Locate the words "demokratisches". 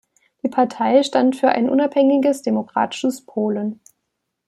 2.47-3.23